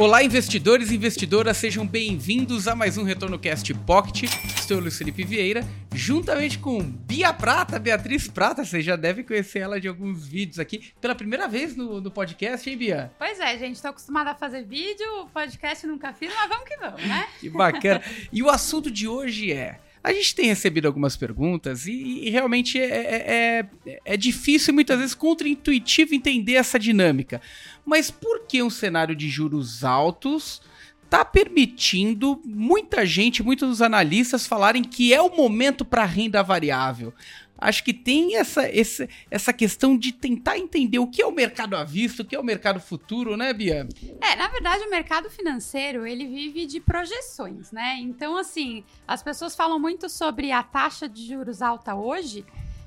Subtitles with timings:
[0.00, 4.32] Olá, investidores e investidoras, sejam bem-vindos a mais um Retorno Cast Pocket.
[4.56, 5.62] Estou o Luiz Felipe Vieira,
[5.94, 8.64] juntamente com Bia Prata, Beatriz Prata.
[8.64, 10.90] Você já deve conhecer ela de alguns vídeos aqui.
[11.02, 13.12] Pela primeira vez no, no podcast, hein, Bia?
[13.18, 17.04] Pois é, gente, estou acostumada a fazer vídeo, podcast nunca fiz, mas vamos que vamos,
[17.06, 17.28] né?
[17.38, 18.02] Que bacana.
[18.32, 22.80] e o assunto de hoje é a gente tem recebido algumas perguntas e, e realmente
[22.80, 27.40] é, é, é, é, difícil, muitas vezes, contra-intuitivo entender essa dinâmica.
[27.84, 30.62] Mas por que um cenário de juros altos
[31.04, 37.12] está permitindo muita gente, muitos analistas falarem que é o momento para renda variável?
[37.60, 41.76] Acho que tem essa, essa, essa questão de tentar entender o que é o mercado
[41.76, 43.86] à vista, o que é o mercado futuro, né, Bia?
[44.20, 47.96] É, na verdade, o mercado financeiro, ele vive de projeções, né?
[48.00, 52.44] Então, assim, as pessoas falam muito sobre a taxa de juros alta hoje,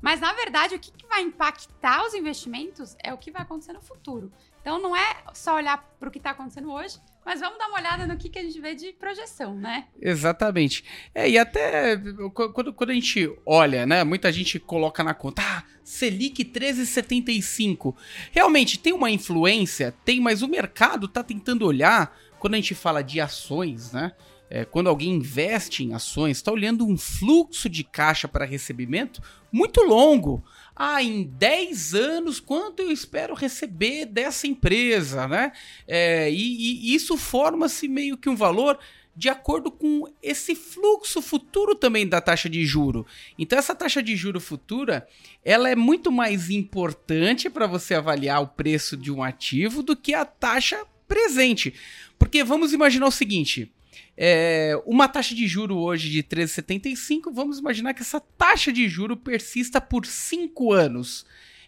[0.00, 3.72] mas, na verdade, o que, que vai impactar os investimentos é o que vai acontecer
[3.72, 4.30] no futuro.
[4.60, 7.78] Então, não é só olhar para o que está acontecendo hoje, mas vamos dar uma
[7.78, 9.86] olhada no que, que a gente vê de projeção, né?
[10.00, 10.84] Exatamente.
[11.14, 11.96] É, e até
[12.32, 14.04] quando, quando a gente olha, né?
[14.04, 17.94] Muita gente coloca na conta, ah, Selic 13,75.
[18.30, 23.02] Realmente tem uma influência, tem, mas o mercado está tentando olhar, quando a gente fala
[23.02, 24.12] de ações, né?
[24.50, 29.80] É, quando alguém investe em ações, está olhando um fluxo de caixa para recebimento muito
[29.82, 30.44] longo
[30.76, 35.52] ah, em 10 anos, quanto eu espero receber dessa empresa, né?
[35.86, 38.78] É, e, e isso forma-se meio que um valor
[39.16, 43.06] de acordo com esse fluxo futuro também da taxa de juro.
[43.38, 45.06] Então essa taxa de juro futura,
[45.44, 50.14] ela é muito mais importante para você avaliar o preço de um ativo do que
[50.14, 51.74] a taxa presente.
[52.18, 53.70] Porque vamos imaginar o seguinte,
[54.16, 59.16] é, uma taxa de juro hoje de 13,75, vamos imaginar que essa taxa de juro
[59.16, 61.26] persista por 5 anos.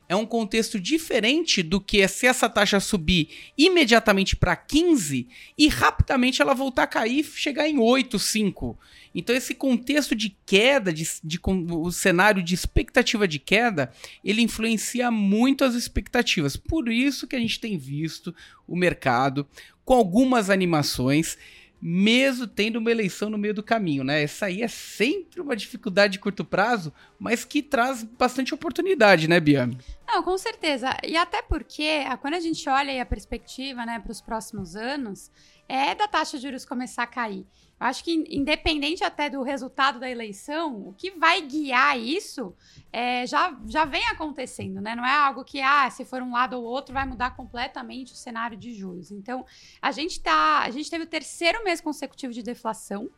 [0.08, 5.26] É um contexto diferente do que se essa taxa subir imediatamente para 15
[5.58, 8.78] e rapidamente ela voltar a cair e chegar em 8, 5.
[9.12, 13.90] Então esse contexto de queda, de, de, o cenário de expectativa de queda,
[14.24, 16.56] ele influencia muito as expectativas.
[16.56, 18.32] Por isso que a gente tem visto
[18.68, 19.46] o mercado
[19.84, 21.36] com algumas animações
[21.80, 24.22] mesmo tendo uma eleição no meio do caminho, né?
[24.22, 29.38] Essa aí é sempre uma dificuldade de curto prazo, mas que traz bastante oportunidade, né,
[29.38, 29.68] Bia?
[30.06, 30.96] Não, com certeza.
[31.04, 35.30] E até porque, quando a gente olha a perspectiva, né, para os próximos anos,
[35.68, 37.44] é da taxa de juros começar a cair.
[37.78, 42.54] Eu acho que, independente até do resultado da eleição, o que vai guiar isso
[42.90, 44.94] é, já, já vem acontecendo, né?
[44.94, 48.16] Não é algo que, ah, se for um lado ou outro, vai mudar completamente o
[48.16, 49.10] cenário de juros.
[49.10, 49.44] Então,
[49.82, 50.60] a gente tá.
[50.60, 53.10] A gente teve o terceiro mês consecutivo de deflação.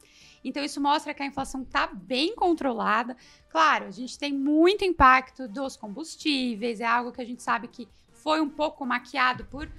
[0.45, 3.17] Então, isso mostra que a inflação está bem controlada.
[3.49, 7.89] Claro, a gente tem muito impacto dos combustíveis, é algo que a gente sabe que
[8.13, 9.71] foi um pouco maquiado por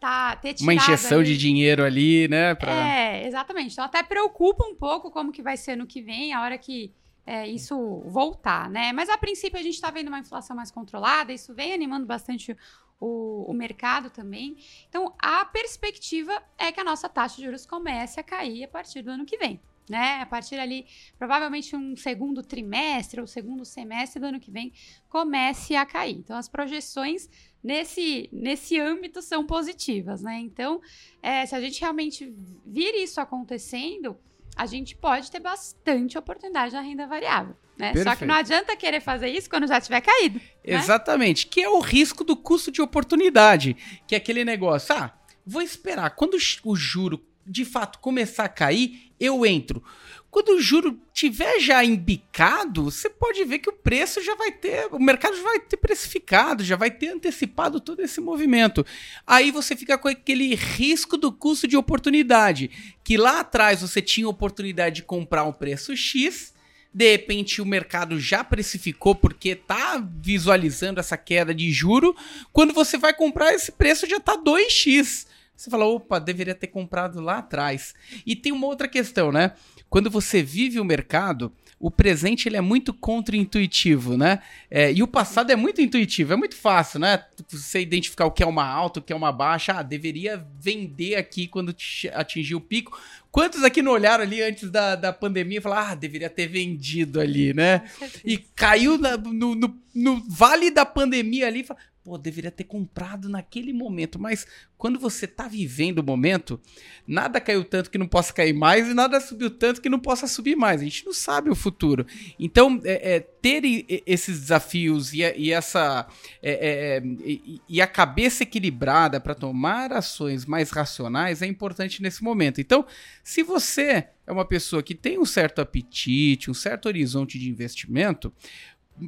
[0.00, 0.62] tá, ter tirado...
[0.62, 1.26] Uma injeção ali.
[1.26, 2.54] de dinheiro ali, né?
[2.54, 2.72] Pra...
[2.72, 3.72] É, exatamente.
[3.72, 6.92] Então até preocupa um pouco como que vai ser no que vem, a hora que
[7.26, 8.92] é, isso voltar, né?
[8.92, 12.56] Mas a princípio a gente está vendo uma inflação mais controlada, isso vem animando bastante
[12.98, 14.56] o, o, mercado também.
[14.88, 19.02] Então, a perspectiva é que a nossa taxa de juros comece a cair a partir
[19.02, 19.60] do ano que vem.
[19.88, 20.20] Né?
[20.20, 20.86] A partir ali,
[21.18, 24.72] provavelmente um segundo trimestre ou segundo semestre do ano que vem,
[25.08, 26.16] comece a cair.
[26.16, 27.28] Então, as projeções
[27.62, 30.38] nesse, nesse âmbito são positivas, né?
[30.40, 30.80] Então,
[31.22, 32.34] é, se a gente realmente
[32.66, 34.18] vir isso acontecendo,
[34.56, 37.56] a gente pode ter bastante oportunidade na renda variável.
[37.78, 37.94] Né?
[38.02, 40.38] Só que não adianta querer fazer isso quando já tiver caído.
[40.38, 40.42] Né?
[40.64, 43.76] Exatamente, que é o risco do custo de oportunidade,
[44.06, 45.16] que é aquele negócio, ah,
[45.46, 49.82] vou esperar, quando o juro de fato começar a cair, eu entro.
[50.30, 54.86] Quando o juro tiver já embicado, você pode ver que o preço já vai ter,
[54.92, 58.84] o mercado já vai ter precificado, já vai ter antecipado todo esse movimento.
[59.26, 62.70] Aí você fica com aquele risco do custo de oportunidade,
[63.02, 66.52] que lá atrás você tinha oportunidade de comprar um preço X,
[66.92, 72.14] de repente o mercado já precificou porque tá visualizando essa queda de juro,
[72.52, 75.26] quando você vai comprar esse preço já tá 2x.
[75.58, 77.92] Você fala, opa, deveria ter comprado lá atrás.
[78.24, 79.54] E tem uma outra questão, né?
[79.90, 84.40] quando você vive o mercado, o presente ele é muito contra-intuitivo, né?
[84.70, 87.24] É, e o passado é muito intuitivo, é muito fácil, né?
[87.48, 89.72] Você identificar o que é uma alta, o que é uma baixa.
[89.72, 91.74] Ah, deveria vender aqui quando
[92.14, 93.00] atingir o pico.
[93.30, 97.20] Quantos aqui não olharam ali antes da, da pandemia e falaram, ah, deveria ter vendido
[97.20, 97.84] ali, né?
[98.24, 102.64] E caiu na, no, no, no, vale da pandemia ali e falaram, pô, deveria ter
[102.64, 104.18] comprado naquele momento.
[104.18, 104.46] Mas
[104.78, 106.58] quando você tá vivendo o momento,
[107.06, 110.26] nada caiu tanto que não possa cair mais e nada subiu tanto que não possa
[110.26, 110.80] subir mais.
[110.80, 112.06] A gente não sabe o futuro.
[112.38, 113.62] Então, é, é, ter
[114.06, 116.08] esses desafios e, e essa.
[116.42, 122.24] É, é, e, e a cabeça equilibrada para tomar ações mais racionais é importante nesse
[122.24, 122.58] momento.
[122.58, 122.86] Então,
[123.22, 128.32] se você é uma pessoa que tem um certo apetite, um certo horizonte de investimento,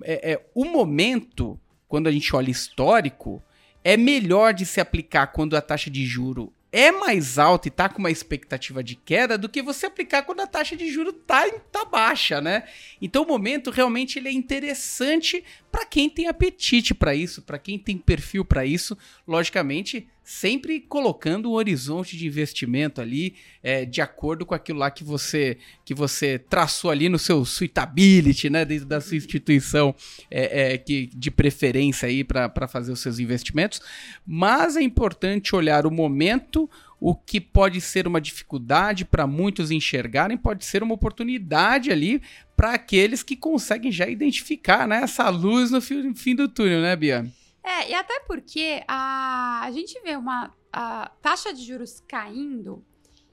[0.05, 1.59] é, é, o momento
[1.91, 3.43] quando a gente olha histórico,
[3.83, 7.89] é melhor de se aplicar quando a taxa de juro é mais alta e tá
[7.89, 11.51] com uma expectativa de queda do que você aplicar quando a taxa de juro tá,
[11.73, 12.63] tá baixa, né?
[13.03, 15.43] Então o momento realmente ele é interessante
[15.73, 18.97] para quem tem apetite para isso, para quem tem perfil para isso,
[19.27, 23.35] logicamente sempre colocando um horizonte de investimento ali
[23.65, 28.49] é, de acordo com aquilo lá que você que você traçou ali no seu suitability,
[28.49, 29.93] né, dentro da sua instituição
[30.31, 33.83] é, é, que, de preferência aí para fazer os seus investimentos.
[34.25, 40.39] Mas é importante olhar o momento, o que pode ser uma dificuldade para muitos enxergarem,
[40.39, 42.23] pode ser uma oportunidade ali
[42.57, 47.27] para aqueles que conseguem já identificar né, essa luz no fim, do túnel, né, Bia?
[47.63, 52.85] É, e até porque a, a gente vê uma a taxa de juros caindo,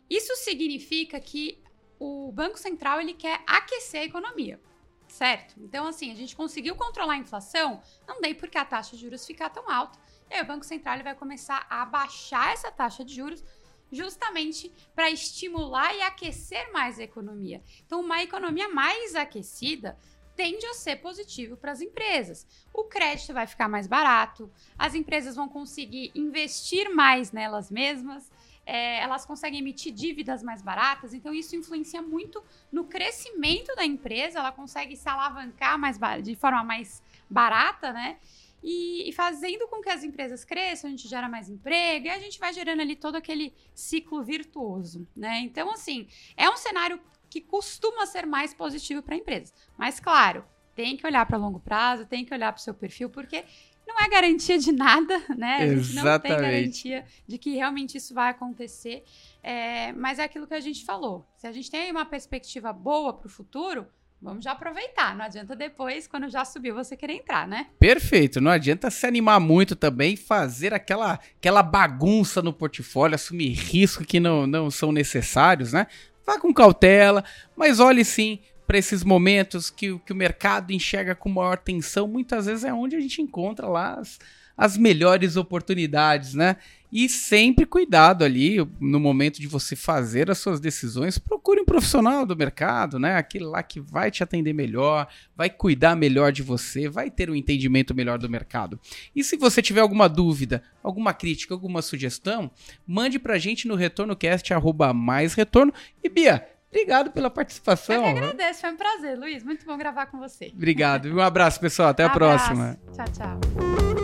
[0.10, 1.62] isso significa que
[2.00, 4.60] o Banco Central ele quer aquecer a economia,
[5.08, 5.56] certo?
[5.60, 9.26] Então, assim, a gente conseguiu controlar a inflação, não dei porque a taxa de juros
[9.26, 10.00] ficar tão alta.
[10.30, 13.44] E aí o Banco Central ele vai começar a baixar essa taxa de juros
[13.92, 17.64] justamente para estimular e aquecer mais a economia.
[17.86, 19.98] Então, uma economia mais aquecida
[20.38, 22.46] tende a ser positivo para as empresas.
[22.72, 28.32] O crédito vai ficar mais barato, as empresas vão conseguir investir mais nelas mesmas,
[28.64, 34.40] é, elas conseguem emitir dívidas mais baratas, então isso influencia muito no crescimento da empresa,
[34.40, 38.18] ela consegue se alavancar mais de forma mais barata, né?
[38.62, 42.20] E, e, fazendo com que as empresas cresçam, a gente gera mais emprego e a
[42.20, 45.40] gente vai gerando ali todo aquele ciclo virtuoso, né?
[45.42, 47.00] Então, assim, é um cenário
[47.30, 49.54] que costuma ser mais positivo para empresas.
[49.78, 50.46] Mas, claro,
[50.76, 53.44] tem que olhar para longo prazo, tem que olhar para o seu perfil, porque
[53.88, 55.58] não é garantia de nada, né?
[55.62, 59.04] A gente não tem garantia de que realmente isso vai acontecer.
[59.42, 61.26] É, mas é aquilo que a gente falou.
[61.38, 63.88] Se a gente tem uma perspectiva boa para o futuro,
[64.22, 65.16] vamos já aproveitar.
[65.16, 67.68] Não adianta depois, quando já subiu, você querer entrar, né?
[67.80, 68.42] Perfeito.
[68.42, 74.20] Não adianta se animar muito também, fazer aquela, aquela bagunça no portfólio, assumir riscos que
[74.20, 75.88] não, não são necessários, né?
[76.28, 77.24] Vá com cautela,
[77.56, 82.06] mas olhe sim para esses momentos que, que o mercado enxerga com maior tensão.
[82.06, 84.20] Muitas vezes é onde a gente encontra lá as,
[84.58, 86.58] as melhores oportunidades, né?
[86.92, 91.18] E sempre cuidado ali no momento de você fazer as suas decisões.
[91.18, 93.16] Procure um profissional do mercado, né?
[93.16, 97.36] Aquele lá que vai te atender melhor, vai cuidar melhor de você, vai ter um
[97.36, 98.80] entendimento melhor do mercado.
[99.16, 102.50] E se você tiver alguma dúvida, alguma crítica, alguma sugestão,
[102.86, 104.48] mande pra gente no retornocast
[104.96, 105.74] mais retorno.
[106.04, 107.96] E Bia, Obrigado pela participação.
[107.96, 109.44] Eu que agradeço, foi um prazer, Luiz.
[109.44, 110.52] Muito bom gravar com você.
[110.54, 111.08] Obrigado.
[111.08, 111.90] Um abraço, pessoal.
[111.90, 112.54] Até a abraço.
[112.54, 112.78] próxima.
[112.94, 113.97] Tchau, tchau.